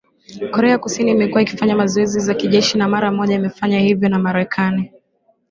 korea 0.51 0.77
kusini 0.77 1.11
imekuwa 1.11 1.41
ikifanya 1.41 1.75
mazoezi 1.75 2.29
ya 2.29 2.35
kijeshi 2.35 2.77
na 2.77 2.87
mara 2.87 3.11
moja 3.11 3.35
imefanya 3.35 3.79
hivyo 3.79 4.09
na 4.09 4.19
marekani 4.19 4.91